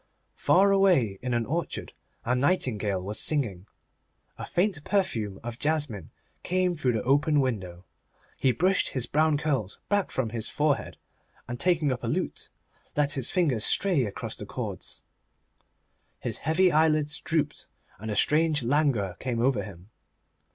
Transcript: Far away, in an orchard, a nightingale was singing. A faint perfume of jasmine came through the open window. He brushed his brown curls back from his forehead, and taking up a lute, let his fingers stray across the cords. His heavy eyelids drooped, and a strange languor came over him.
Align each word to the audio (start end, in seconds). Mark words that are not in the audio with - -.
Far 0.39 0.71
away, 0.71 1.19
in 1.21 1.35
an 1.35 1.45
orchard, 1.45 1.93
a 2.25 2.33
nightingale 2.33 3.03
was 3.03 3.19
singing. 3.19 3.67
A 4.39 4.47
faint 4.47 4.83
perfume 4.83 5.39
of 5.43 5.59
jasmine 5.59 6.09
came 6.41 6.73
through 6.75 6.93
the 6.93 7.03
open 7.03 7.39
window. 7.39 7.85
He 8.39 8.51
brushed 8.51 8.93
his 8.93 9.05
brown 9.05 9.37
curls 9.37 9.79
back 9.89 10.09
from 10.09 10.31
his 10.31 10.49
forehead, 10.49 10.97
and 11.47 11.59
taking 11.59 11.91
up 11.91 12.03
a 12.03 12.07
lute, 12.07 12.49
let 12.97 13.11
his 13.11 13.29
fingers 13.29 13.63
stray 13.63 14.03
across 14.05 14.35
the 14.35 14.47
cords. 14.47 15.03
His 16.17 16.39
heavy 16.39 16.71
eyelids 16.71 17.19
drooped, 17.19 17.67
and 17.99 18.09
a 18.09 18.15
strange 18.15 18.63
languor 18.63 19.17
came 19.19 19.39
over 19.39 19.61
him. 19.61 19.91